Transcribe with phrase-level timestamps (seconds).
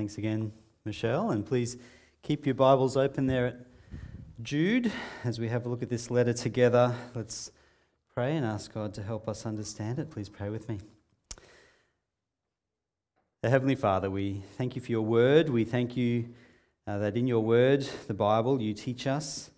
[0.00, 0.50] Thanks again,
[0.86, 1.30] Michelle.
[1.30, 1.76] And please
[2.22, 3.66] keep your Bibles open there at
[4.42, 4.90] Jude
[5.24, 6.94] as we have a look at this letter together.
[7.14, 7.52] Let's
[8.14, 10.10] pray and ask God to help us understand it.
[10.10, 10.78] Please pray with me.
[13.42, 15.50] The Heavenly Father, we thank you for your word.
[15.50, 16.30] We thank you
[16.86, 19.50] uh, that in your word, the Bible, you teach us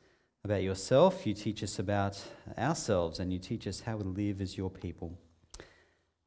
[0.43, 2.20] about yourself, you teach us about
[2.59, 5.16] ourselves, and you teach us how to live as your people.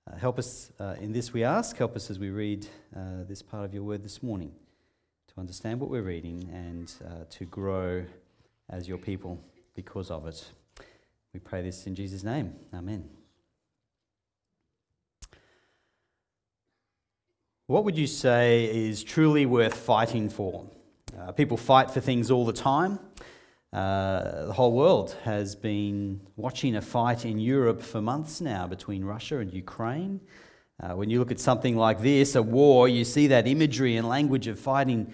[0.07, 1.75] Uh, help us uh, in this, we ask.
[1.77, 4.51] Help us as we read uh, this part of your word this morning
[5.27, 8.05] to understand what we're reading and uh, to grow
[8.69, 9.43] as your people
[9.73, 10.51] because of it.
[11.33, 12.53] We pray this in Jesus' name.
[12.71, 13.09] Amen.
[17.65, 20.69] What would you say is truly worth fighting for?
[21.19, 22.99] Uh, people fight for things all the time.
[23.75, 29.03] Uh, the whole world has been watching a fight in Europe for months now between
[29.03, 30.21] Russia and Ukraine.
[30.81, 34.07] Uh, when you look at something like this, a war, you see that imagery and
[34.07, 35.11] language of fighting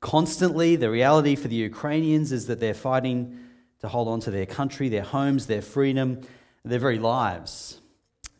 [0.00, 0.76] constantly.
[0.76, 3.36] The reality for the Ukrainians is that they're fighting
[3.80, 6.20] to hold on to their country, their homes, their freedom,
[6.64, 7.80] their very lives.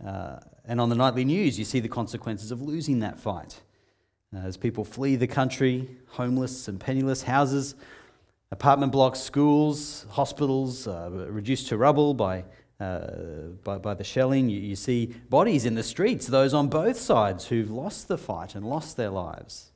[0.06, 3.60] Uh, and on the nightly news, you see the consequences of losing that fight.
[4.32, 7.74] Uh, as people flee the country, homeless and penniless, houses
[8.54, 12.44] Apartment blocks, schools, hospitals uh, reduced to rubble by,
[12.78, 13.08] uh,
[13.64, 14.48] by, by, the shelling.
[14.48, 18.54] You, you, see bodies in the streets, those on both sides who've lost the fight
[18.54, 19.72] and lost their lives,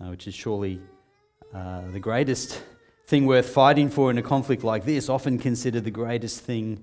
[0.00, 0.80] uh, which is surely
[1.52, 2.62] uh, the greatest
[3.06, 6.82] thing worth fighting for in a conflict like this, often considered the greatest thing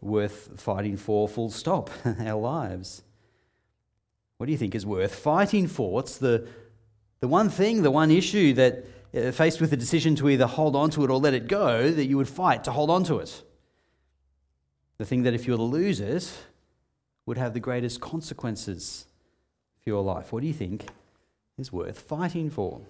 [0.00, 3.04] worth fighting for, full stop, our lives.
[4.38, 5.92] What do you think is worth fighting for?
[5.92, 6.48] What's the,
[7.20, 10.76] the one thing, the one issue that Uh, faced with the decision to either hold
[10.76, 13.18] on to it or let it go, that you would fight to hold on to
[13.18, 13.42] it.
[14.98, 16.30] The thing that if you were to lose it
[17.24, 19.06] would have the greatest consequences
[19.80, 20.32] for your life.
[20.32, 20.88] What do you think
[21.56, 22.82] is worth fighting for?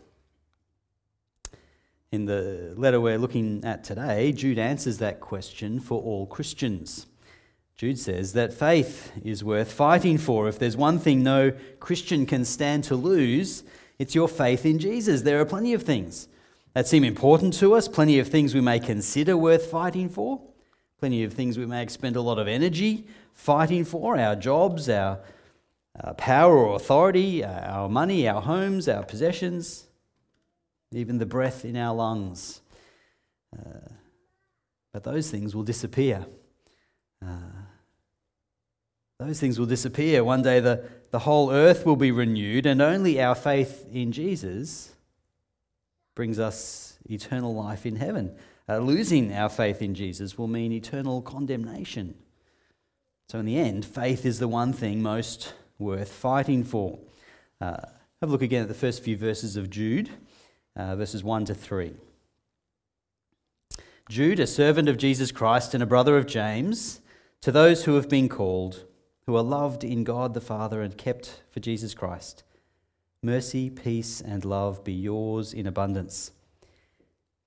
[2.10, 7.06] In the letter we're looking at today, Jude answers that question for all Christians.
[7.76, 10.48] Jude says that faith is worth fighting for.
[10.48, 13.62] If there's one thing no Christian can stand to lose,
[13.98, 15.22] it's your faith in Jesus.
[15.22, 16.28] There are plenty of things
[16.74, 20.40] that seem important to us, plenty of things we may consider worth fighting for,
[21.00, 23.06] plenty of things we may expend a lot of energy
[23.38, 25.20] fighting for our jobs, our,
[26.02, 29.86] our power or authority, our money, our homes, our possessions,
[30.92, 32.60] even the breath in our lungs.
[33.56, 33.88] Uh,
[34.92, 36.26] but those things will disappear.
[37.24, 37.58] Uh,
[39.20, 40.24] those things will disappear.
[40.24, 44.92] One day the, the whole earth will be renewed, and only our faith in Jesus
[46.14, 48.34] brings us eternal life in heaven.
[48.68, 52.14] Uh, losing our faith in Jesus will mean eternal condemnation.
[53.28, 56.98] So, in the end, faith is the one thing most worth fighting for.
[57.60, 57.76] Uh,
[58.20, 60.10] have a look again at the first few verses of Jude,
[60.76, 61.94] uh, verses 1 to 3.
[64.08, 67.00] Jude, a servant of Jesus Christ and a brother of James,
[67.42, 68.84] to those who have been called,
[69.28, 72.44] who are loved in God the Father and kept for Jesus Christ.
[73.22, 76.30] Mercy, peace, and love be yours in abundance.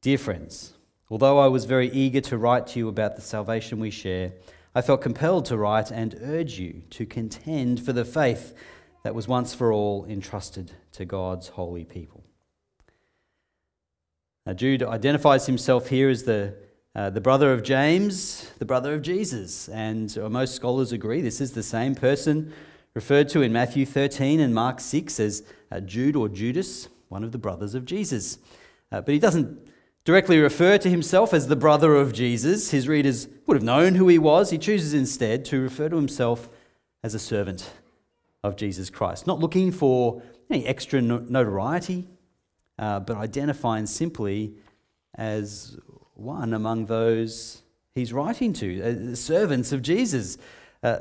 [0.03, 0.74] Dear friends,
[1.09, 4.34] although I was very eager to write to you about the salvation we share,
[4.75, 8.53] I felt compelled to write and urge you to contend for the faith
[9.02, 12.24] that was once for all entrusted to God's holy people.
[14.46, 16.53] Now, Jude identifies himself here as the
[16.94, 19.69] uh, the brother of James, the brother of Jesus.
[19.69, 22.53] And uh, most scholars agree this is the same person
[22.94, 27.31] referred to in Matthew 13 and Mark 6 as uh, Jude or Judas, one of
[27.31, 28.38] the brothers of Jesus.
[28.91, 29.69] Uh, but he doesn't
[30.03, 32.72] directly refer to himself as the brother of Jesus.
[32.72, 34.50] His readers would have known who he was.
[34.50, 36.50] He chooses instead to refer to himself
[37.03, 37.72] as a servant
[38.44, 42.09] of Jesus Christ, not looking for any extra notoriety,
[42.78, 44.56] uh, but identifying simply
[45.16, 45.78] as
[46.23, 47.61] one among those
[47.93, 50.37] he's writing to, uh, servants of Jesus.
[50.83, 50.99] Uh,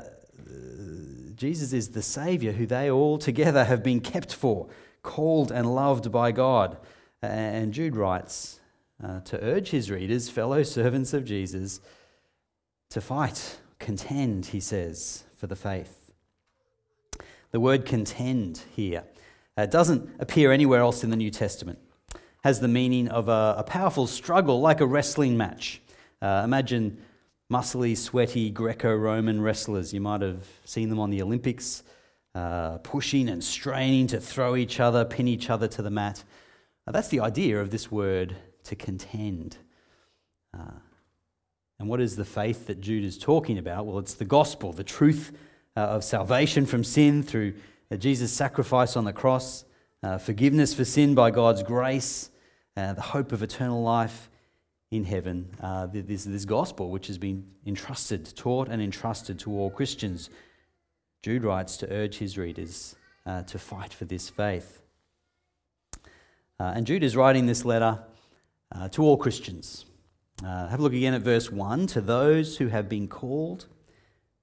[1.35, 4.69] Jesus is the Savior who they all together have been kept for,
[5.03, 6.77] called and loved by God.
[7.23, 8.61] And Jude writes
[9.03, 11.81] uh, to urge his readers, fellow servants of Jesus,
[12.91, 16.11] to fight, contend, he says, for the faith.
[17.53, 19.05] The word contend here
[19.57, 21.79] uh, doesn't appear anywhere else in the New Testament
[22.43, 25.81] has the meaning of a, a powerful struggle, like a wrestling match.
[26.23, 26.99] Uh, imagine
[27.53, 29.93] muscly, sweaty Greco Roman wrestlers.
[29.93, 31.83] You might have seen them on the Olympics,
[32.35, 36.25] uh, pushing and straining to throw each other, pin each other to the mat.
[36.87, 39.57] That's the idea of this word to contend.
[40.53, 40.81] Uh,
[41.79, 43.87] and what is the faith that Jude is talking about?
[43.87, 45.33] Well, it's the gospel, the truth
[45.77, 47.55] uh, of salvation from sin through
[47.91, 49.65] uh, Jesus' sacrifice on the cross
[50.03, 52.31] uh, forgiveness for sin by God's grace,
[52.77, 54.31] uh, the hope of eternal life
[54.91, 55.49] in heaven.
[55.61, 60.31] Uh, this, this gospel, which has been entrusted, taught, and entrusted to all Christians.
[61.23, 64.81] Jude writes to urge his readers uh, to fight for this faith.
[66.59, 67.99] Uh, and Jude is writing this letter
[68.73, 69.85] uh, to all Christians.
[70.43, 73.67] Have a look again at verse 1 to those who have been called,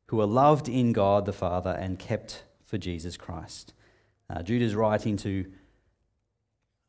[0.09, 3.73] who are loved in God the Father and kept for Jesus Christ.
[4.29, 5.45] Uh, Jude is writing to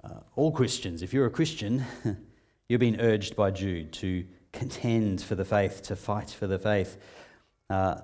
[0.05, 1.03] uh, all Christians.
[1.03, 1.85] If you're a Christian,
[2.69, 6.97] you're being urged by Jude to contend for the faith, to fight for the faith.
[7.71, 8.01] Uh,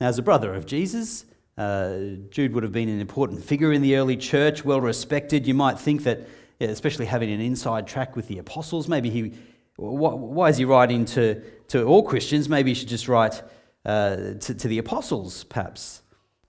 [0.00, 1.24] now, as a brother of Jesus,
[1.56, 1.98] uh,
[2.30, 5.46] Jude would have been an important figure in the early church, well respected.
[5.46, 6.20] You might think that,
[6.60, 9.34] especially having an inside track with the apostles, maybe he
[9.76, 12.48] why is he writing to, to all Christians?
[12.48, 13.42] Maybe he should just write
[13.84, 16.02] uh, to, to, the apostles, perhaps,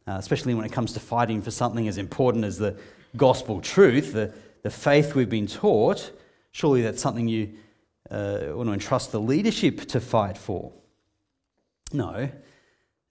[0.07, 2.77] uh, especially when it comes to fighting for something as important as the
[3.17, 6.11] gospel truth, the, the faith we've been taught.
[6.51, 7.53] Surely that's something you
[8.11, 10.71] uh, want to entrust the leadership to fight for.
[11.91, 12.29] No.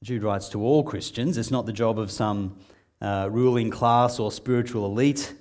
[0.03, 1.39] Jude writes to all Christians.
[1.39, 2.59] It's not the job of some
[3.01, 5.35] uh, ruling class or spiritual elite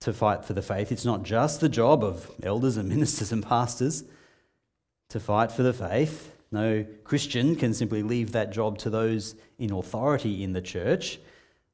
[0.00, 0.90] to fight for the faith.
[0.92, 4.04] It's not just the job of elders and ministers and pastors
[5.10, 6.32] to fight for the faith.
[6.50, 11.18] No Christian can simply leave that job to those in authority in the church,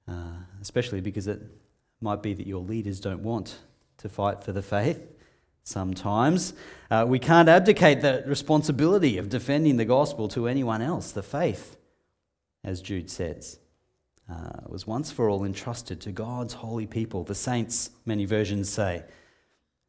[0.08, 1.40] uh, especially because it
[2.00, 3.58] might be that your leaders don't want
[3.98, 5.12] to fight for the faith
[5.62, 6.54] sometimes.
[6.90, 11.76] Uh, we can't abdicate that responsibility of defending the gospel to anyone else, the faith,
[12.62, 13.58] as Jude says
[14.30, 19.04] uh, was once for all entrusted to God's holy people, the saints, many versions say.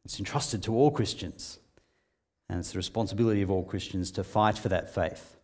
[0.04, 1.58] It's entrusted to all Christians.
[2.48, 5.36] And it's the responsibility of all Christians to fight for that faith.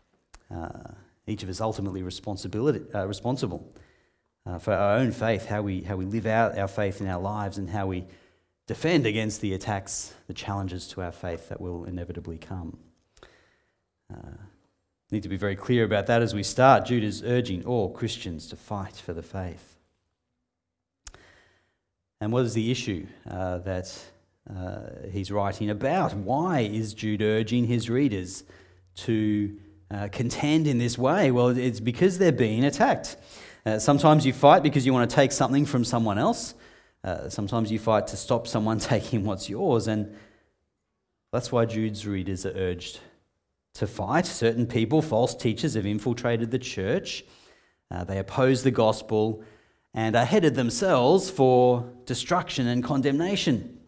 [0.54, 0.92] Uh,
[1.26, 3.72] each of us ultimately responsibility, uh, responsible
[4.46, 7.20] uh, for our own faith, how we, how we live out our faith in our
[7.20, 8.04] lives, and how we
[8.66, 12.78] defend against the attacks, the challenges to our faith that will inevitably come.
[14.12, 14.36] Uh,
[15.10, 16.86] need to be very clear about that as we start.
[16.86, 19.76] Jude is urging all Christians to fight for the faith.
[22.20, 24.11] And what is the issue uh, that
[24.50, 26.14] uh, he's writing about?
[26.14, 28.44] Why is Jude urging his readers
[28.96, 29.56] to
[29.90, 31.30] uh, contend in this way?
[31.30, 33.16] Well, it's because they're being attacked.
[33.64, 36.54] Uh, sometimes you fight because you want to take something from someone else.
[37.04, 39.86] Uh, sometimes you fight to stop someone taking what's yours.
[39.86, 40.16] And
[41.32, 43.00] that's why Jude's readers are urged
[43.74, 44.26] to fight.
[44.26, 47.24] Certain people, false teachers, have infiltrated the church.
[47.90, 49.42] Uh, they oppose the gospel
[49.94, 53.78] and are headed themselves for destruction and condemnation.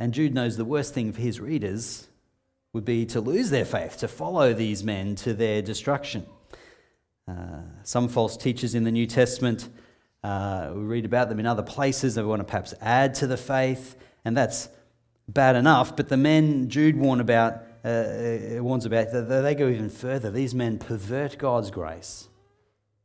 [0.00, 2.08] And Jude knows the worst thing for his readers
[2.72, 6.26] would be to lose their faith, to follow these men to their destruction.
[7.28, 9.68] Uh, some false teachers in the New Testament,
[10.24, 12.16] uh, we read about them in other places.
[12.16, 13.94] They want to perhaps add to the faith,
[14.24, 14.68] and that's
[15.28, 15.94] bad enough.
[15.94, 20.30] But the men Jude warned about uh, uh warns about, they go even further.
[20.30, 22.28] These men pervert God's grace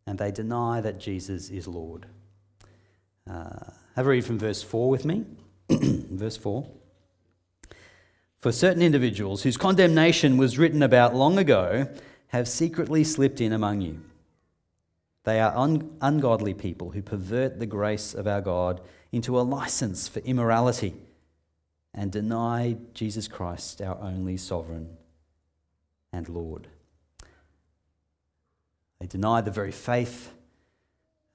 [0.08, 2.06] and they deny that Jesus is Lord.
[3.30, 5.26] Uh, have a read from verse 4 with me.
[5.70, 6.68] verse 4.
[8.46, 11.90] For certain individuals whose condemnation was written about long ago
[12.28, 14.02] have secretly slipped in among you.
[15.24, 18.82] They are un- ungodly people who pervert the grace of our God
[19.12, 20.94] into a license for immorality
[21.92, 24.96] and deny Jesus Christ, our only sovereign
[26.14, 26.68] and Lord.
[29.00, 30.34] They deny the very faith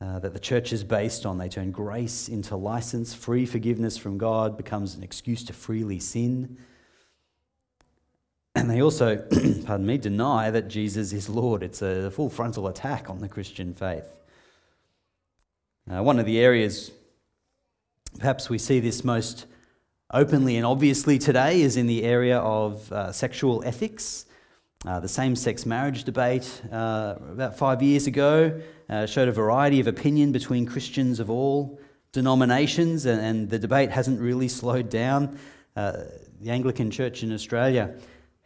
[0.00, 1.38] uh, that the church is based on.
[1.38, 3.14] They turn grace into license.
[3.14, 6.56] Free forgiveness from God becomes an excuse to freely sin.
[8.54, 9.16] And they also,
[9.64, 11.62] pardon me, deny that Jesus is Lord.
[11.62, 14.16] It's a full frontal attack on the Christian faith.
[15.90, 16.90] Uh, one of the areas
[18.18, 19.46] perhaps we see this most
[20.12, 24.26] openly and obviously today is in the area of uh, sexual ethics.
[24.86, 29.78] Uh, the same sex marriage debate uh, about five years ago uh, showed a variety
[29.78, 31.78] of opinion between Christians of all
[32.12, 35.38] denominations, and, and the debate hasn't really slowed down.
[35.76, 36.04] Uh,
[36.40, 37.94] the Anglican Church in Australia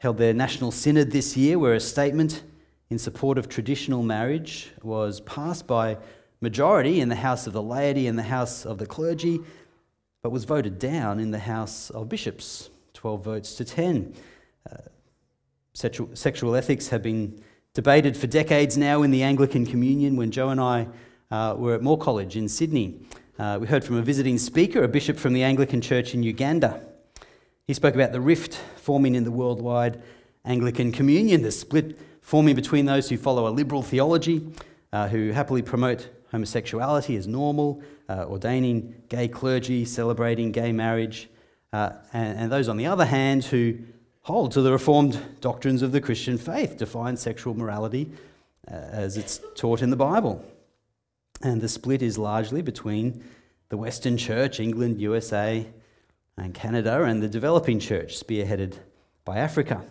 [0.04, 2.42] held their National Synod this year, where a statement
[2.90, 5.96] in support of traditional marriage was passed by
[6.42, 9.40] majority in the House of the laity and the House of the clergy,
[10.22, 14.12] but was voted down in the House of Bishops, 12 votes to 10.
[14.70, 14.76] Uh,
[15.72, 17.42] sexual, sexual, ethics have been
[17.72, 20.16] debated for decades now in the Anglican Communion.
[20.16, 20.86] When Joe and I
[21.30, 23.00] uh, were at Moore College in Sydney,
[23.38, 26.93] uh, we heard from a visiting speaker, a bishop from the Anglican Church in Uganda.
[27.66, 30.02] He spoke about the rift forming in the worldwide
[30.44, 34.46] Anglican Communion, the split forming between those who follow a liberal theology,
[34.92, 41.30] uh, who happily promote homosexuality as normal, uh, ordaining gay clergy, celebrating gay marriage,
[41.72, 43.78] uh, and, and those, on the other hand, who
[44.22, 48.10] hold to the reformed doctrines of the Christian faith, define sexual morality
[48.70, 50.44] uh, as it's taught in the Bible.
[51.42, 53.24] And the split is largely between
[53.70, 55.66] the Western Church, England, USA,
[56.36, 58.74] and Canada, and the developing church, spearheaded
[59.24, 59.84] by Africa.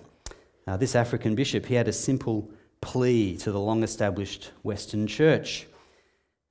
[0.68, 2.50] Uh, this African bishop, he had a simple
[2.82, 5.68] plea to the long established Western church.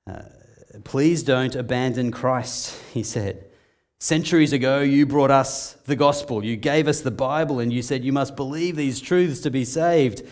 [0.07, 0.23] Uh,
[0.83, 3.45] Please don't abandon Christ, he said.
[3.99, 6.43] Centuries ago, you brought us the gospel.
[6.43, 9.65] You gave us the Bible, and you said you must believe these truths to be
[9.65, 10.23] saved.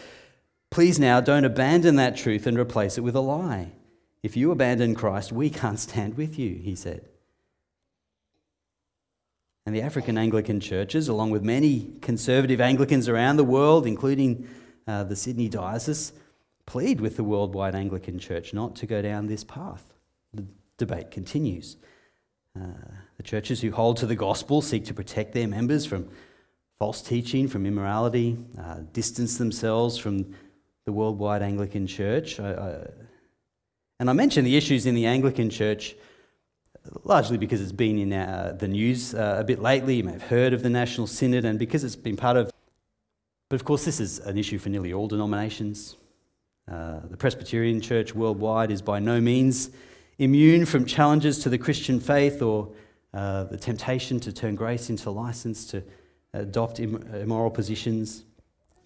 [0.72, 3.74] Please now don't abandon that truth and replace it with a lie.
[4.24, 7.06] If you abandon Christ, we can't stand with you, he said.
[9.65, 14.48] And the African Anglican churches, along with many conservative Anglicans around the world, including
[14.88, 16.13] uh, the Sydney Diocese,
[16.65, 19.94] plead with the worldwide Anglican Church not to go down this path.
[20.34, 20.46] The
[20.77, 21.77] debate continues.
[22.60, 22.68] Uh,
[23.18, 26.10] the churches who hold to the gospel seek to protect their members from
[26.80, 30.34] false teaching, from immorality, uh, distance themselves from
[30.86, 32.39] the worldwide Anglican Church.
[32.39, 35.96] And I mention the issues in the Anglican Church
[37.04, 39.96] largely because it's been in uh, the news uh, a bit lately.
[39.96, 42.52] You may have heard of the National Synod, and because it's been part of.
[43.50, 45.98] But of course, this is an issue for nearly all denominations.
[46.72, 49.72] Uh, the Presbyterian Church worldwide is by no means
[50.20, 52.70] immune from challenges to the Christian faith or
[53.14, 55.84] uh, the temptation to turn grace into license to
[56.34, 58.24] adopt immoral positions.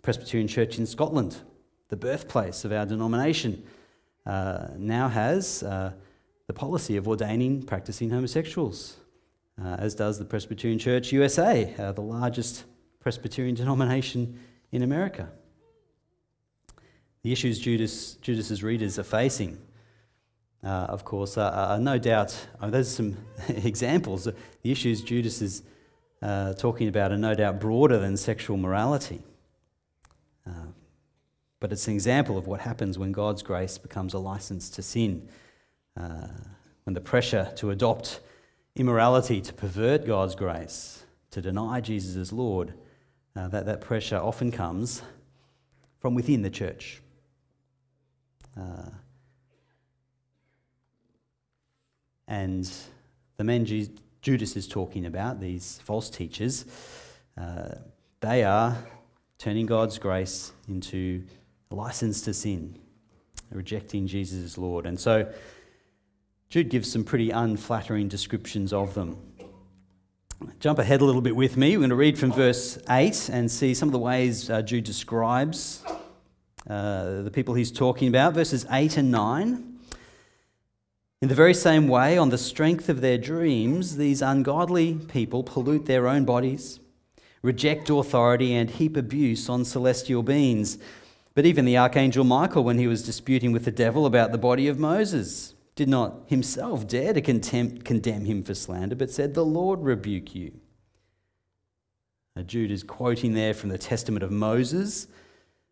[0.01, 1.37] Presbyterian Church in Scotland,
[1.89, 3.63] the birthplace of our denomination,
[4.25, 5.91] uh, now has uh,
[6.47, 8.97] the policy of ordaining practicing homosexuals,
[9.61, 12.65] uh, as does the Presbyterian Church USA, uh, the largest
[12.99, 14.39] Presbyterian denomination
[14.71, 15.29] in America.
[17.23, 19.57] The issues Judas, Judas's readers are facing,
[20.63, 24.25] uh, of course, are, are no doubt, I mean, there's some examples.
[24.25, 25.63] The issues Judas is
[26.21, 29.23] uh, talking about are no doubt broader than sexual morality.
[30.47, 30.67] Uh,
[31.59, 35.27] but it's an example of what happens when God's grace becomes a license to sin
[35.99, 36.27] uh,
[36.83, 38.19] when the pressure to adopt
[38.75, 42.73] immorality, to pervert God's grace, to deny Jesus as Lord,
[43.35, 45.01] uh, that, that pressure often comes
[45.99, 47.01] from within the church.
[48.57, 48.89] Uh,
[52.27, 52.71] and
[53.37, 53.65] the men
[54.21, 56.65] Judas is talking about, these false teachers,
[57.37, 57.75] uh,
[58.21, 58.77] they are
[59.37, 61.23] turning God's grace into
[61.69, 62.79] a license to sin,
[63.51, 64.85] rejecting Jesus as Lord.
[64.85, 65.31] And so
[66.49, 69.17] Jude gives some pretty unflattering descriptions of them.
[70.59, 71.71] Jump ahead a little bit with me.
[71.71, 74.83] We're going to read from verse 8 and see some of the ways uh, Jude
[74.83, 75.83] describes
[76.69, 78.33] uh, the people he's talking about.
[78.33, 79.75] Verses 8 and 9.
[81.21, 85.87] In the very same way, on the strength of their dreams, these ungodly people pollute
[85.87, 86.79] their own bodies,
[87.41, 90.77] reject authority, and heap abuse on celestial beings.
[91.33, 94.67] But even the archangel Michael, when he was disputing with the devil about the body
[94.67, 99.81] of Moses, did not himself dare to condemn him for slander, but said, The Lord
[99.81, 100.53] rebuke you.
[102.35, 105.07] Now, Jude is quoting there from the Testament of Moses.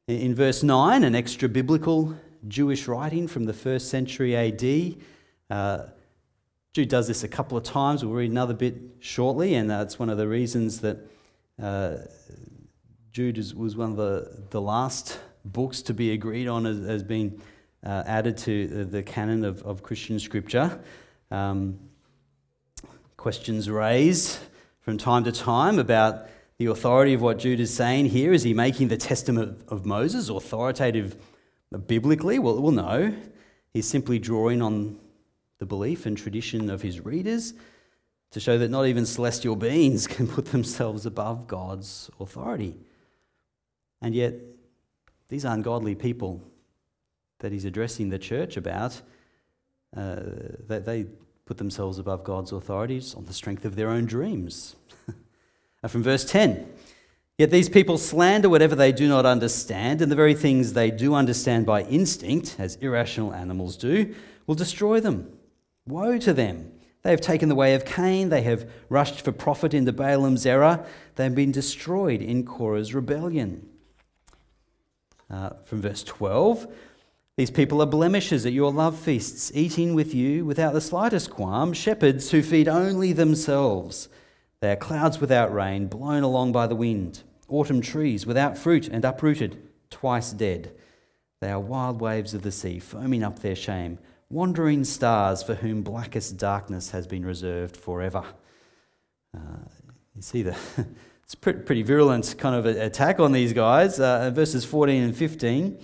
[0.07, 2.15] In verse 9, an extra biblical
[2.47, 4.95] Jewish writing from the first century AD.
[5.49, 5.87] Uh,
[6.73, 8.03] Jude does this a couple of times.
[8.03, 10.97] We'll read another bit shortly, and that's one of the reasons that
[11.61, 11.97] uh,
[13.11, 17.03] Jude is, was one of the, the last books to be agreed on as, as
[17.03, 17.41] being
[17.85, 20.79] uh, added to the, canon of, of Christian scripture.
[21.31, 21.79] Um,
[23.17, 24.39] questions raised
[24.81, 28.33] from time to time about the authority of what Jude is saying here.
[28.33, 31.15] Is he making the Testament of Moses authoritative
[31.87, 32.39] biblically?
[32.39, 33.15] Well, well, no.
[33.73, 34.99] He's simply drawing on
[35.59, 37.53] the belief and tradition of his readers
[38.31, 42.75] to show that not even celestial beings can put themselves above God's authority.
[44.01, 44.35] And yet,
[45.29, 46.43] these ungodly people
[47.43, 49.01] that he's addressing the church about,
[49.97, 50.15] uh,
[50.65, 51.05] that they
[51.43, 54.77] put themselves above God's authorities on the strength of their own dreams.
[55.87, 56.65] From verse 10
[57.37, 61.13] Yet these people slander whatever they do not understand, and the very things they do
[61.15, 64.15] understand by instinct, as irrational animals do,
[64.47, 65.29] will destroy them.
[65.85, 66.71] Woe to them!
[67.01, 70.85] They have taken the way of Cain, they have rushed for profit into Balaam's error,
[71.15, 73.67] they have been destroyed in Korah's rebellion.
[75.29, 76.67] Uh, from verse 12
[77.35, 81.73] these people are blemishes at your love feasts, eating with you without the slightest qualm,
[81.73, 84.07] shepherds who feed only themselves.
[84.59, 89.03] They are clouds without rain, blown along by the wind, autumn trees without fruit and
[89.03, 89.57] uprooted,
[89.89, 90.73] twice dead.
[91.41, 93.97] They are wild waves of the sea, foaming up their shame,
[94.29, 98.23] wandering stars for whom blackest darkness has been reserved forever.
[99.35, 99.65] Uh,
[100.15, 100.55] you see the.
[101.23, 103.99] it's pretty, pretty virulent kind of attack on these guys.
[103.99, 105.79] Uh, verses 14 and 15.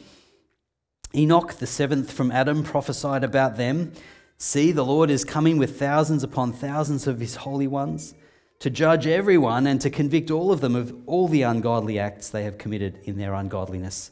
[1.16, 3.92] Enoch, the seventh from Adam, prophesied about them.
[4.38, 8.14] See, the Lord is coming with thousands upon thousands of his holy ones
[8.60, 12.44] to judge everyone and to convict all of them of all the ungodly acts they
[12.44, 14.12] have committed in their ungodliness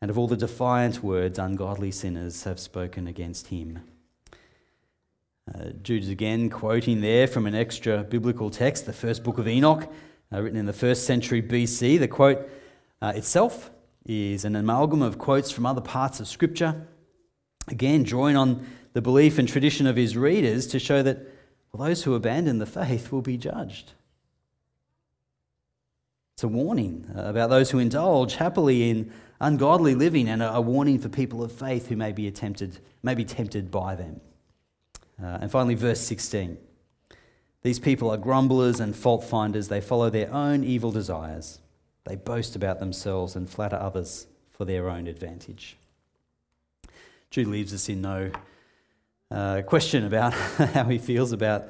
[0.00, 3.80] and of all the defiant words ungodly sinners have spoken against him.
[5.52, 9.48] Uh, Jude is again quoting there from an extra biblical text, the first book of
[9.48, 9.92] Enoch,
[10.32, 11.98] uh, written in the first century BC.
[11.98, 12.48] The quote
[13.02, 13.70] uh, itself
[14.06, 16.86] is an amalgam of quotes from other parts of Scripture,
[17.68, 21.18] again, drawing on the belief and tradition of his readers to show that
[21.72, 23.92] well, those who abandon the faith will be judged.
[26.34, 31.08] It's a warning about those who indulge happily in ungodly living and a warning for
[31.08, 34.20] people of faith who may be tempted, may be tempted by them.
[35.22, 36.58] Uh, and finally, verse 16.
[37.62, 39.68] These people are grumblers and fault finders.
[39.68, 41.59] They follow their own evil desires.
[42.04, 45.76] They boast about themselves and flatter others for their own advantage.
[47.30, 48.30] Jude leaves us in no
[49.30, 50.32] uh, question about
[50.74, 51.68] how he feels about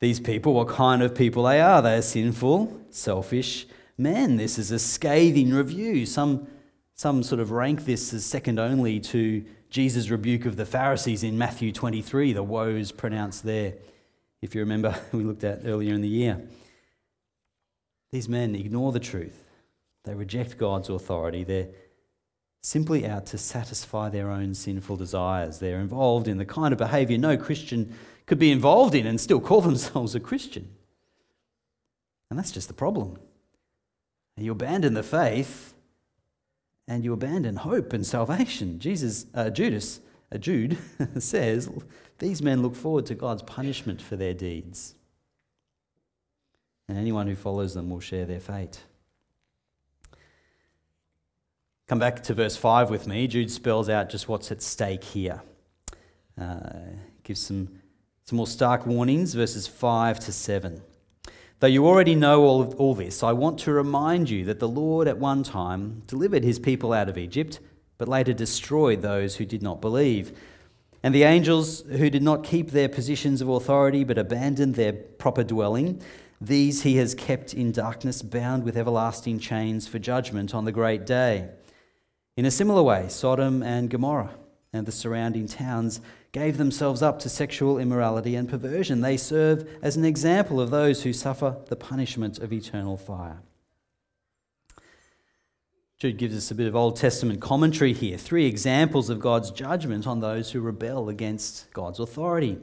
[0.00, 1.82] these people, what kind of people they are.
[1.82, 4.36] They are sinful, selfish men.
[4.36, 6.06] This is a scathing review.
[6.06, 6.46] Some,
[6.94, 11.36] some sort of rank this as second only to Jesus' rebuke of the Pharisees in
[11.36, 13.74] Matthew 23, the woes pronounced there,
[14.40, 16.40] if you remember, we looked at earlier in the year.
[18.12, 19.44] These men ignore the truth.
[20.04, 21.44] They reject God's authority.
[21.44, 21.68] They're
[22.62, 25.58] simply out to satisfy their own sinful desires.
[25.58, 27.94] They're involved in the kind of behavior no Christian
[28.26, 30.68] could be involved in and still call themselves a Christian.
[32.30, 33.18] And that's just the problem.
[34.36, 35.74] You abandon the faith
[36.86, 38.78] and you abandon hope and salvation.
[38.78, 40.00] Jesus, uh, Judas,
[40.32, 40.78] uh, Jude
[41.18, 41.70] says,
[42.18, 44.94] these men look forward to God's punishment for their deeds.
[46.88, 48.80] And anyone who follows them will share their fate.
[51.86, 53.26] Come back to verse 5 with me.
[53.26, 55.42] Jude spells out just what's at stake here.
[56.38, 56.70] Uh,
[57.24, 57.80] gives some,
[58.24, 60.82] some more stark warnings, verses 5 to 7.
[61.60, 64.68] Though you already know all, of, all this, I want to remind you that the
[64.68, 67.58] Lord at one time delivered his people out of Egypt,
[67.96, 70.38] but later destroyed those who did not believe.
[71.02, 75.42] And the angels who did not keep their positions of authority but abandoned their proper
[75.42, 76.00] dwelling,
[76.40, 81.04] these he has kept in darkness, bound with everlasting chains for judgment on the great
[81.04, 81.48] day.
[82.36, 84.34] In a similar way, Sodom and Gomorrah
[84.72, 89.00] and the surrounding towns gave themselves up to sexual immorality and perversion.
[89.00, 93.40] They serve as an example of those who suffer the punishment of eternal fire.
[95.98, 98.16] Jude gives us a bit of Old Testament commentary here.
[98.16, 102.58] Three examples of God's judgment on those who rebel against God's authority.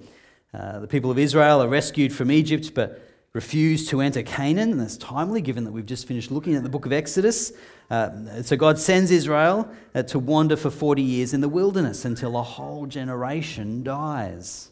[0.54, 3.02] Uh, the people of Israel are rescued from Egypt but
[3.36, 6.70] refuse to enter Canaan, and that's timely given that we've just finished looking at the
[6.70, 7.52] book of Exodus.
[7.92, 12.38] Uh, so God sends Israel uh, to wander for 40 years in the wilderness until
[12.38, 14.72] a whole generation dies.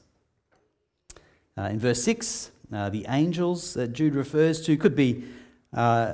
[1.58, 5.26] Uh, in verse 6, uh, the angels that Jude refers to could be
[5.74, 6.14] uh,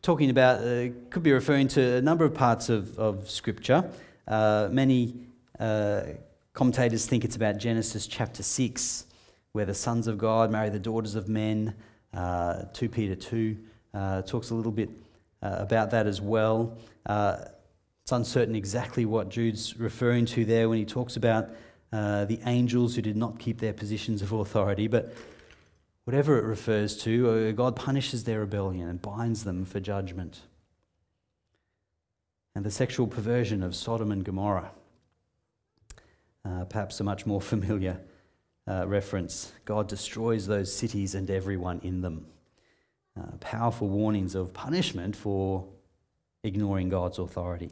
[0.00, 3.84] talking about, uh, could be referring to a number of parts of, of Scripture.
[4.26, 5.14] many
[6.54, 9.04] commentators think it's about Genesis chapter 6,
[9.52, 11.74] where the sons of God marry the daughters of men.
[12.14, 13.56] 2 Peter 2
[14.26, 14.90] talks a little bit
[15.42, 16.78] uh, about that as well.
[17.04, 17.36] Uh,
[18.02, 21.50] it's uncertain exactly what Jude's referring to there when he talks about
[21.92, 25.12] uh, the angels who did not keep their positions of authority, but
[26.04, 30.40] whatever it refers to, uh, God punishes their rebellion and binds them for judgment.
[32.54, 34.72] And the sexual perversion of Sodom and Gomorrah,
[36.44, 38.00] uh, perhaps a much more familiar
[38.68, 39.52] uh, reference.
[39.64, 42.26] God destroys those cities and everyone in them
[43.18, 45.66] uh, powerful warnings of punishment for
[46.44, 47.70] ignoring God's authority.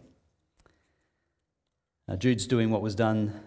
[2.09, 3.41] Uh, Jude's doing what was done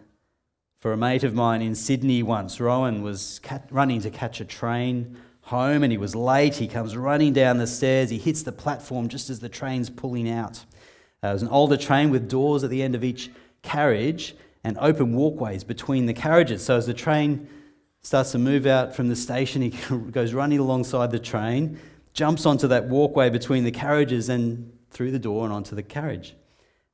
[0.79, 2.59] for a mate of mine in Sydney once.
[2.59, 6.55] Rowan was cat- running to catch a train home and he was late.
[6.55, 8.09] He comes running down the stairs.
[8.09, 10.65] He hits the platform just as the train's pulling out.
[11.23, 13.29] Uh, it was an older train with doors at the end of each
[13.61, 16.63] carriage and open walkways between the carriages.
[16.65, 17.47] So as the train
[18.03, 19.61] starts to move out from the station.
[19.61, 19.69] He
[20.11, 21.79] goes running alongside the train,
[22.13, 26.35] jumps onto that walkway between the carriages and through the door and onto the carriage.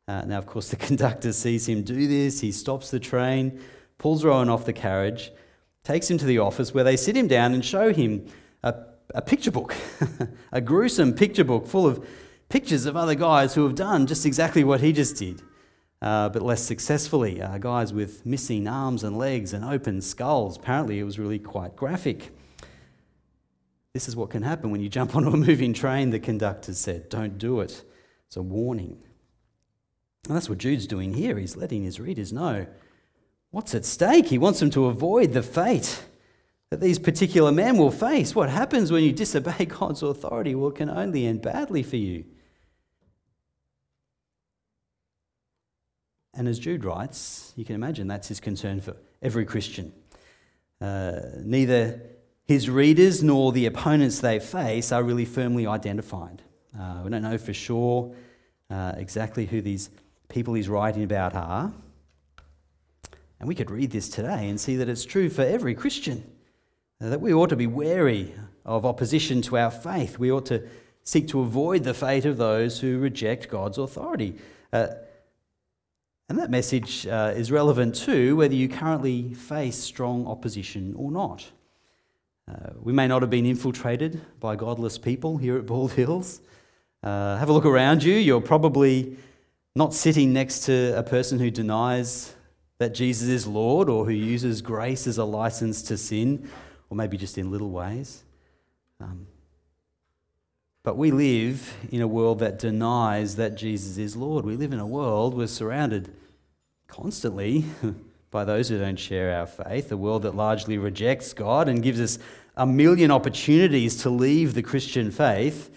[0.07, 2.39] Uh, now, of course, the conductor sees him do this.
[2.39, 3.59] He stops the train,
[3.97, 5.31] pulls Rowan off the carriage,
[5.83, 8.27] takes him to the office where they sit him down and show him
[8.63, 8.75] a,
[9.15, 9.75] a picture book,
[10.51, 12.07] a gruesome picture book full of
[12.49, 15.41] pictures of other guys who have done just exactly what he just did.
[16.01, 17.41] Uh, but less successfully.
[17.41, 20.57] Uh, guys with missing arms and legs and open skulls.
[20.57, 22.31] Apparently, it was really quite graphic.
[23.93, 27.09] This is what can happen when you jump onto a moving train, the conductor said.
[27.09, 27.83] Don't do it.
[28.27, 28.97] It's a warning.
[30.27, 31.37] And that's what Jude's doing here.
[31.37, 32.67] He's letting his readers know
[33.51, 34.27] what's at stake.
[34.27, 36.03] He wants them to avoid the fate
[36.69, 38.35] that these particular men will face.
[38.35, 40.53] What happens when you disobey God's authority?
[40.53, 42.25] Well, it can only end badly for you.
[46.39, 49.91] And as Jude writes, you can imagine that's his concern for every Christian.
[50.79, 52.01] Uh, neither
[52.45, 56.41] his readers nor the opponents they face are really firmly identified.
[56.79, 58.15] Uh, we don't know for sure
[58.69, 59.89] uh, exactly who these
[60.29, 61.73] people he's writing about are.
[63.41, 66.23] And we could read this today and see that it's true for every Christian
[67.01, 70.17] that we ought to be wary of opposition to our faith.
[70.17, 70.65] We ought to
[71.03, 74.37] seek to avoid the fate of those who reject God's authority.
[74.71, 74.87] Uh,
[76.29, 81.51] and that message uh, is relevant too, whether you currently face strong opposition or not.
[82.47, 86.39] Uh, we may not have been infiltrated by godless people here at Bald Hills.
[87.01, 88.13] Uh, have a look around you.
[88.13, 89.17] You're probably
[89.75, 92.35] not sitting next to a person who denies
[92.77, 96.47] that Jesus is Lord or who uses grace as a license to sin
[96.91, 98.23] or maybe just in little ways.
[99.01, 99.25] Um,
[100.89, 104.43] but we live in a world that denies that Jesus is Lord.
[104.43, 106.11] We live in a world we're surrounded
[106.87, 107.63] constantly
[108.31, 112.01] by those who don't share our faith, a world that largely rejects God and gives
[112.01, 112.17] us
[112.57, 115.69] a million opportunities to leave the Christian faith.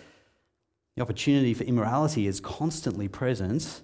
[0.97, 3.83] The opportunity for immorality is constantly present.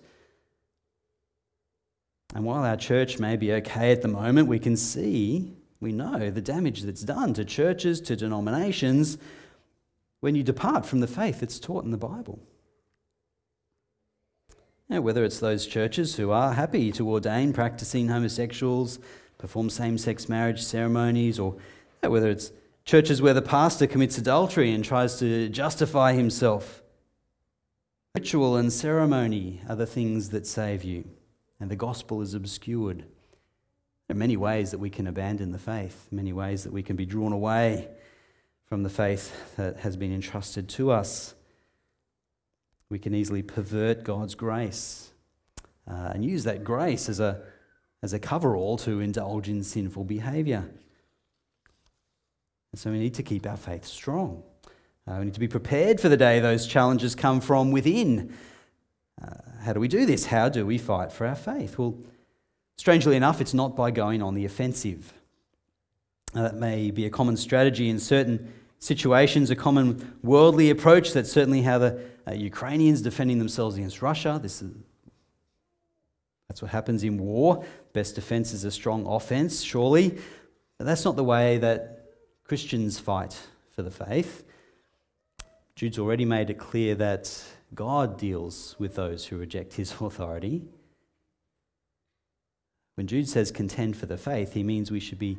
[2.35, 6.31] And while our church may be okay at the moment, we can see we know
[6.31, 9.19] the damage that's done to churches, to denominations,
[10.21, 12.41] when you depart from the faith that's taught in the Bible.
[14.89, 18.99] Now, whether it's those churches who are happy to ordain practicing homosexuals,
[19.37, 21.57] perform same sex marriage ceremonies, or
[22.01, 22.53] whether it's
[22.85, 26.83] churches where the pastor commits adultery and tries to justify himself.
[28.15, 31.05] Ritual and ceremony are the things that save you,
[31.61, 33.05] and the gospel is obscured.
[34.07, 36.97] There are many ways that we can abandon the faith, many ways that we can
[36.97, 37.89] be drawn away
[38.69, 41.35] from the faith that has been entrusted to us.
[42.91, 45.11] We can easily pervert God's grace
[45.91, 47.43] uh, and use that grace as a,
[48.03, 50.69] as a coverall to indulge in sinful behavior.
[52.73, 54.43] And so we need to keep our faith strong.
[55.07, 58.35] Uh, we need to be prepared for the day those challenges come from within.
[59.23, 60.27] Uh, how do we do this?
[60.27, 61.79] How do we fight for our faith?
[61.79, 61.99] Well,
[62.79, 65.13] Strangely enough, it's not by going on the offensive.
[66.33, 71.13] Now, that may be a common strategy in certain situations, a common worldly approach.
[71.13, 74.39] That's certainly how the uh, Ukrainians defending themselves against Russia.
[74.43, 74.73] This is,
[76.49, 77.65] that's what happens in war.
[77.93, 80.19] Best defense is a strong offense, surely.
[80.79, 82.07] But that's not the way that
[82.45, 83.39] Christians fight
[83.71, 84.45] for the faith.
[85.75, 90.63] Jude's already made it clear that God deals with those who reject his authority.
[92.95, 95.39] When Jude says contend for the faith, he means we should be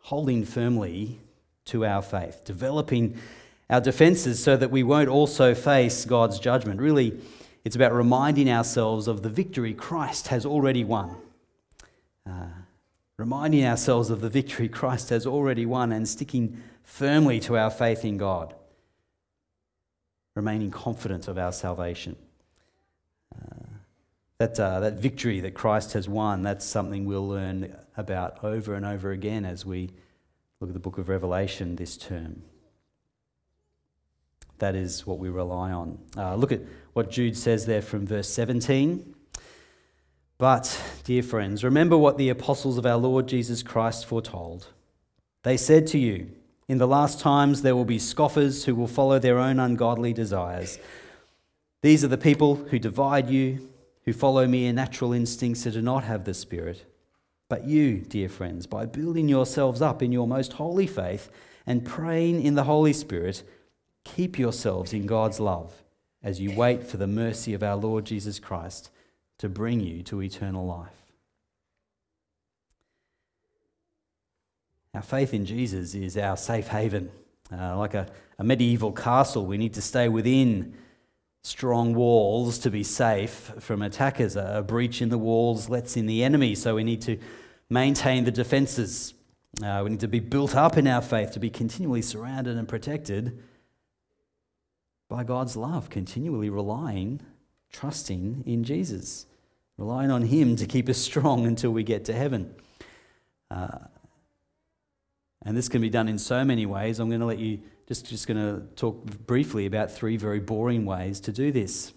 [0.00, 1.20] holding firmly
[1.66, 3.16] to our faith, developing
[3.68, 6.80] our defenses so that we won't also face God's judgment.
[6.80, 7.20] Really,
[7.64, 11.16] it's about reminding ourselves of the victory Christ has already won.
[12.26, 12.46] Uh,
[13.16, 18.04] reminding ourselves of the victory Christ has already won and sticking firmly to our faith
[18.04, 18.54] in God,
[20.34, 22.16] remaining confident of our salvation.
[23.34, 23.66] Uh,
[24.38, 28.86] that, uh, that victory that Christ has won, that's something we'll learn about over and
[28.86, 29.90] over again as we
[30.60, 32.42] look at the book of Revelation this term.
[34.58, 35.98] That is what we rely on.
[36.16, 36.60] Uh, look at
[36.92, 39.14] what Jude says there from verse 17.
[40.36, 44.68] But, dear friends, remember what the apostles of our Lord Jesus Christ foretold.
[45.42, 46.30] They said to you,
[46.68, 50.78] In the last times there will be scoffers who will follow their own ungodly desires.
[51.82, 53.70] These are the people who divide you
[54.04, 56.84] who follow mere natural instincts and do not have the Spirit.
[57.50, 61.28] But you, dear friends, by building yourselves up in your most holy faith
[61.66, 63.42] and praying in the Holy Spirit,
[64.04, 65.82] keep yourselves in God's love
[66.22, 68.90] as you wait for the mercy of our Lord Jesus Christ
[69.38, 71.12] to bring you to eternal life.
[74.94, 77.10] Our faith in Jesus is our safe haven.
[77.52, 78.06] Uh, like a,
[78.38, 80.72] a medieval castle, we need to stay within
[81.42, 84.36] strong walls to be safe from attackers.
[84.36, 87.18] A breach in the walls lets in the enemy, so we need to
[87.68, 89.14] maintain the defenses.
[89.62, 92.68] Uh, we need to be built up in our faith, to be continually surrounded and
[92.68, 93.42] protected
[95.08, 97.20] by God's love, continually relying,
[97.72, 99.26] trusting in Jesus,
[99.76, 102.54] relying on Him to keep us strong until we get to heaven.
[103.50, 103.78] Uh,
[105.42, 107.00] and this can be done in so many ways.
[107.00, 110.86] I'm going to let you just, just going to talk briefly about three very boring
[110.86, 111.92] ways to do this.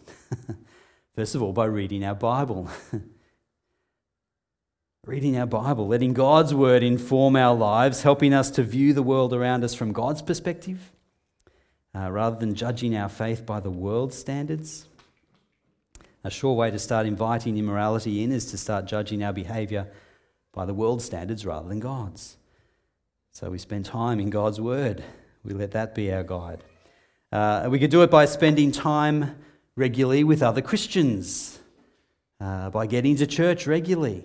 [1.15, 2.67] First of all, by reading our Bible.
[5.05, 9.35] reading our Bible, letting God's word inform our lives, helping us to view the world
[9.35, 10.91] around us from God's perspective,
[11.93, 14.87] uh, rather than judging our faith by the world's standards.
[16.23, 19.91] A sure way to start inviting immorality in is to start judging our behavior
[20.53, 22.37] by the world's standards rather than God's.
[23.31, 25.03] So we spend time in God's Word.
[25.43, 26.63] We let that be our guide.
[27.31, 29.35] Uh, we could do it by spending time
[29.75, 31.59] regularly with other Christians,
[32.39, 34.23] uh, by getting to church regularly,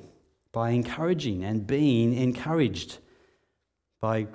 [0.52, 2.98] by encouraging and being encouraged,
[4.00, 4.26] by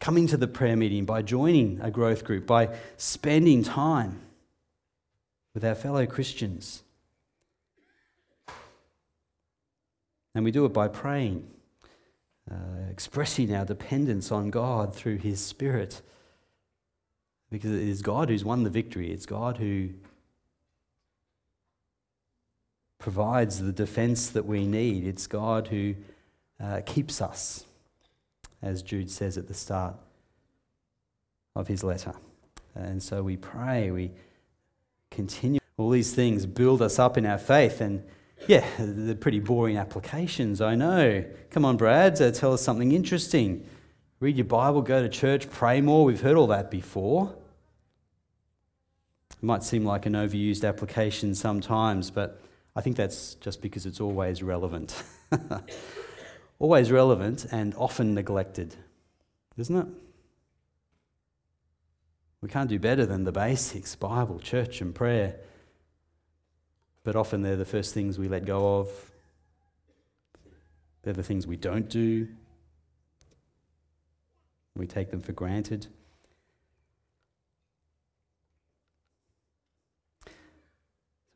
[0.00, 4.20] coming to the prayer meeting, by joining a growth group, by spending time
[5.54, 6.82] with our fellow Christians.
[10.34, 11.48] And we do it by praying,
[12.50, 16.02] uh, expressing our dependence on God through His Spirit.
[17.50, 19.90] Because it is God who's won the victory, it's God who
[22.98, 25.94] provides the defense that we need, it's God who
[26.60, 27.64] uh, keeps us,
[28.60, 29.94] as Jude says at the start
[31.54, 32.14] of his letter.
[32.74, 34.10] And so we pray, we
[35.10, 35.60] continue.
[35.76, 37.80] All these things build us up in our faith.
[37.80, 38.02] And
[38.46, 41.24] yeah, they're pretty boring applications, I know.
[41.50, 43.66] Come on, Brad, uh, tell us something interesting.
[44.20, 46.04] Read your Bible, go to church, pray more.
[46.04, 47.34] We've heard all that before.
[49.30, 52.40] It might seem like an overused application sometimes, but
[52.74, 55.02] I think that's just because it's always relevant.
[56.58, 58.74] always relevant and often neglected,
[59.56, 59.86] isn't it?
[62.40, 65.36] We can't do better than the basics Bible, church, and prayer.
[67.04, 68.88] But often they're the first things we let go of,
[71.02, 72.28] they're the things we don't do.
[74.76, 75.88] We take them for granted.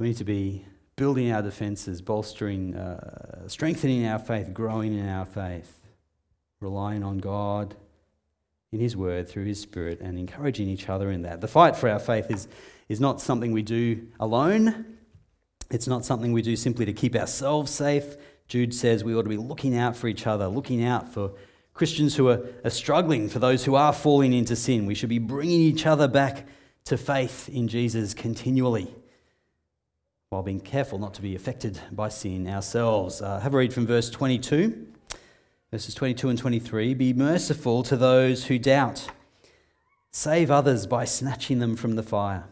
[0.02, 0.64] we need to be
[0.96, 5.80] building our defenses, bolstering, uh, strengthening our faith, growing in our faith,
[6.58, 7.76] relying on God,
[8.72, 11.40] in His Word through His Spirit and encouraging each other in that.
[11.40, 12.48] The fight for our faith is,
[12.88, 14.96] is not something we do alone,
[15.72, 18.16] it's not something we do simply to keep ourselves safe.
[18.46, 21.32] Jude says we ought to be looking out for each other, looking out for
[21.74, 24.86] Christians who are, are struggling, for those who are falling into sin.
[24.86, 26.46] We should be bringing each other back
[26.84, 28.94] to faith in Jesus continually
[30.28, 33.20] while being careful not to be affected by sin ourselves.
[33.20, 34.86] Uh, have a read from verse 22.
[35.70, 39.08] Verses 22 and 23 Be merciful to those who doubt.
[40.10, 42.44] Save others by snatching them from the fire.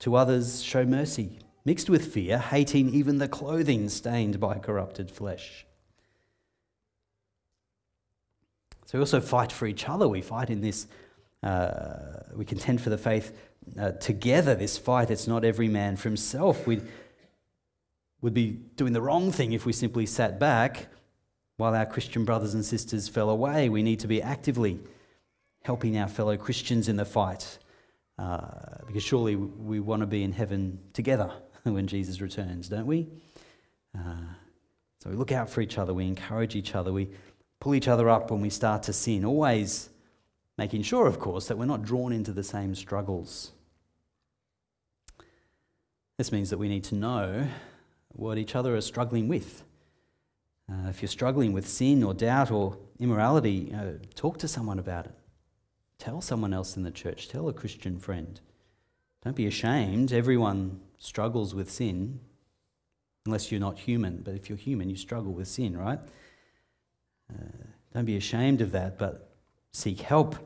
[0.00, 5.66] To others, show mercy, mixed with fear, hating even the clothing stained by corrupted flesh.
[8.86, 10.06] So we also fight for each other.
[10.06, 10.86] We fight in this,
[11.42, 13.36] uh, we contend for the faith
[13.78, 14.54] uh, together.
[14.54, 16.68] This fight, it's not every man for himself.
[16.68, 16.80] We
[18.22, 20.86] would be doing the wrong thing if we simply sat back
[21.56, 23.68] while our Christian brothers and sisters fell away.
[23.68, 24.78] We need to be actively
[25.64, 27.58] helping our fellow Christians in the fight
[28.20, 31.32] uh, because surely we want to be in heaven together
[31.74, 33.08] when Jesus returns, don't we?
[33.96, 34.34] Uh,
[35.00, 37.10] so we look out for each other, we encourage each other, we
[37.60, 39.88] pull each other up when we start to sin, always
[40.58, 43.52] making sure, of course, that we're not drawn into the same struggles.
[46.18, 47.46] This means that we need to know
[48.08, 49.62] what each other are struggling with.
[50.70, 55.06] Uh, if you're struggling with sin or doubt or immorality, uh, talk to someone about
[55.06, 55.14] it.
[55.98, 57.28] Tell someone else in the church.
[57.28, 58.40] Tell a Christian friend.
[59.22, 60.12] Don't be ashamed.
[60.12, 62.20] Everyone struggles with sin,
[63.24, 64.22] unless you're not human.
[64.24, 65.98] But if you're human, you struggle with sin, right?
[67.30, 67.42] Uh,
[67.92, 69.30] don't be ashamed of that, but
[69.72, 70.36] seek help,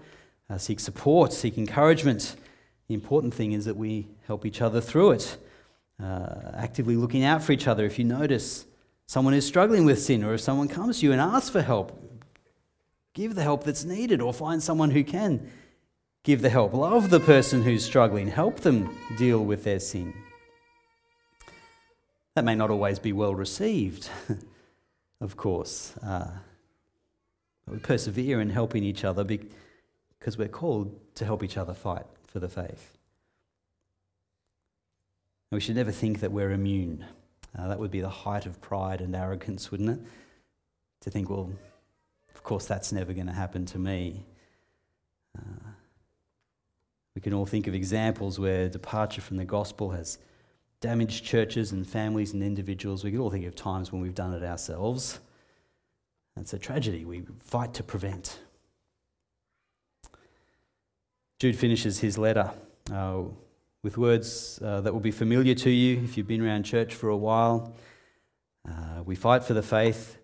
[0.49, 2.37] uh, seek support, seek encouragement.
[2.89, 5.37] The important thing is that we help each other through it,
[6.03, 7.85] uh, actively looking out for each other.
[7.85, 8.67] If you notice,
[9.07, 11.97] someone is struggling with sin, or if someone comes to you and asks for help,
[13.15, 15.51] give the help that's needed, or find someone who can
[16.23, 16.73] give the help.
[16.73, 20.15] Love the person who's struggling, help them deal with their sin.
[22.35, 24.09] That may not always be well received,
[25.21, 25.97] of course.
[25.99, 26.31] Uh,
[27.67, 32.41] we persevere in helping each other because we're called to help each other fight for
[32.41, 32.93] the faith.
[35.51, 37.05] And we should never think that we're immune.
[37.59, 40.01] Uh, that would be the height of pride and arrogance, wouldn't it?
[41.01, 41.51] To think, well,
[42.35, 44.25] of course, that's never going to happen to me.
[45.37, 45.71] Uh,
[47.15, 50.19] we can all think of examples where departure from the gospel has
[50.81, 53.05] damaged churches and families and individuals.
[53.05, 55.21] We can all think of times when we've done it ourselves.
[56.37, 58.41] It's a tragedy we fight to prevent.
[61.39, 62.51] Jude finishes his letter
[62.93, 63.23] uh,
[63.83, 67.11] with words uh, that will be familiar to you if you've been around church for
[67.11, 67.75] a while.
[68.69, 70.19] Uh, we fight for the faith,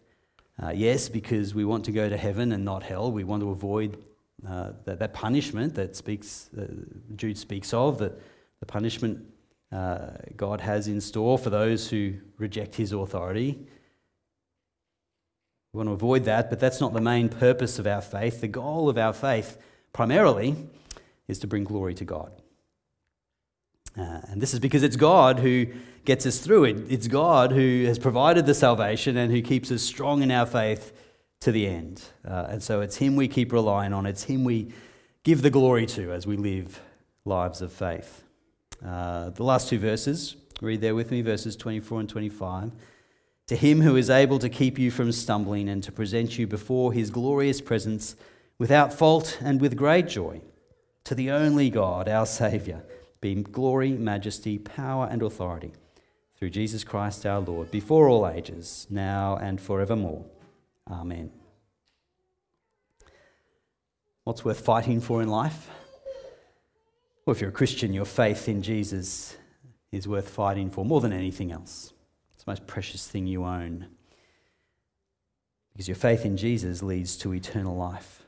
[0.62, 3.10] uh, yes, because we want to go to heaven and not hell.
[3.12, 3.98] We want to avoid
[4.46, 6.66] uh, that, that punishment that speaks, uh,
[7.14, 8.12] Jude speaks of, that
[8.60, 9.24] the punishment
[9.70, 13.58] God has in store for those who reject his authority.
[15.72, 18.40] We want to avoid that, but that's not the main purpose of our faith.
[18.40, 19.58] The goal of our faith,
[19.92, 20.56] primarily,
[21.28, 22.32] is to bring glory to God.
[23.98, 25.66] Uh, and this is because it's God who
[26.04, 26.76] gets us through it.
[26.88, 30.92] It's God who has provided the salvation and who keeps us strong in our faith
[31.40, 32.02] to the end.
[32.26, 34.72] Uh, and so it's Him we keep relying on, it's Him we
[35.24, 36.80] give the glory to as we live
[37.24, 38.22] lives of faith.
[38.84, 42.72] Uh, the last two verses, read there with me, verses 24 and 25.
[43.48, 46.92] To Him who is able to keep you from stumbling and to present you before
[46.92, 48.16] His glorious presence
[48.58, 50.40] without fault and with great joy,
[51.04, 52.82] to the only God, our Saviour
[53.20, 55.72] be glory, majesty, power, and authority
[56.38, 60.24] through Jesus Christ our Lord, before all ages, now and forevermore.
[60.90, 61.30] Amen.
[64.24, 65.70] What's worth fighting for in life?
[67.26, 69.36] Well, if you're a Christian, your faith in Jesus
[69.90, 71.92] is worth fighting for more than anything else.
[72.34, 73.88] It's the most precious thing you own.
[75.72, 78.22] Because your faith in Jesus leads to eternal life.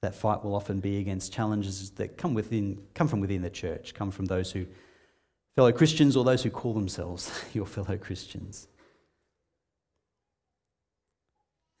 [0.00, 3.94] That fight will often be against challenges that come, within, come from within the church,
[3.94, 4.66] come from those who,
[5.54, 8.66] fellow Christians, or those who call themselves your fellow Christians.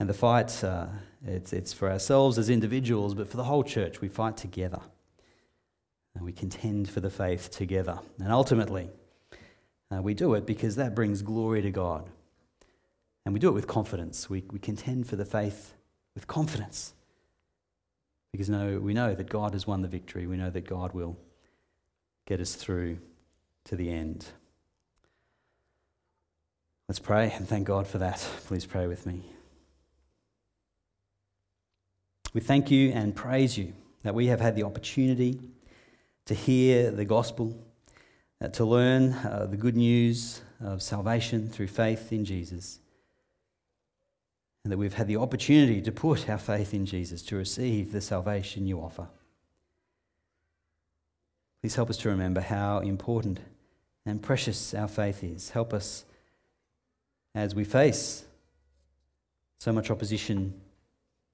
[0.00, 0.86] And the fight, uh,
[1.26, 4.00] it's, it's for ourselves as individuals, but for the whole church.
[4.00, 4.80] We fight together.
[6.14, 8.00] And we contend for the faith together.
[8.20, 8.90] And ultimately,
[9.90, 12.08] uh, we do it because that brings glory to God.
[13.24, 14.30] And we do it with confidence.
[14.30, 15.74] We, we contend for the faith
[16.14, 16.94] with confidence.
[18.32, 20.26] Because no, we know that God has won the victory.
[20.26, 21.16] We know that God will
[22.26, 22.98] get us through
[23.64, 24.26] to the end.
[26.88, 28.18] Let's pray and thank God for that.
[28.46, 29.30] Please pray with me.
[32.38, 33.72] We thank you and praise you
[34.04, 35.40] that we have had the opportunity
[36.26, 37.58] to hear the gospel,
[38.40, 42.78] uh, to learn uh, the good news of salvation through faith in Jesus
[44.62, 48.00] and that we've had the opportunity to put our faith in Jesus to receive the
[48.00, 49.08] salvation you offer.
[51.60, 53.40] Please help us to remember how important
[54.06, 55.50] and precious our faith is.
[55.50, 56.04] Help us
[57.34, 58.26] as we face
[59.58, 60.54] so much opposition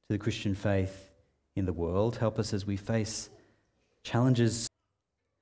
[0.07, 1.11] to the Christian faith
[1.57, 2.17] in the world.
[2.17, 3.31] Help us as we face
[4.03, 4.69] challenges.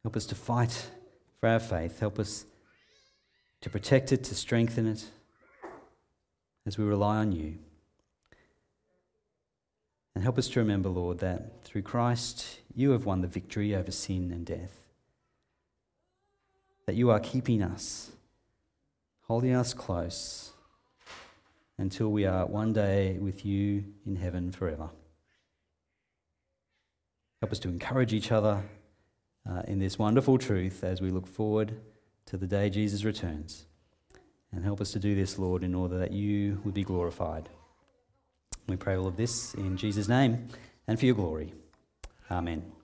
[0.05, 0.91] Help us to fight
[1.41, 1.99] for our faith.
[1.99, 2.47] Help us
[3.61, 5.05] to protect it, to strengthen it
[6.65, 7.59] as we rely on you.
[10.15, 13.91] And help us to remember, Lord, that through Christ you have won the victory over
[13.91, 14.85] sin and death.
[16.87, 18.13] That you are keeping us,
[19.23, 20.52] holding us close
[21.79, 24.91] until we are one day with you in heaven forever.
[27.41, 28.63] Help us to encourage each other
[29.49, 31.81] uh, in this wonderful truth as we look forward
[32.27, 33.67] to the day Jesus returns.
[34.53, 37.49] And help us to do this, Lord, in order that you would be glorified.
[38.69, 40.49] We pray all of this in Jesus' name
[40.87, 41.53] and for your glory.
[42.31, 42.82] Amen.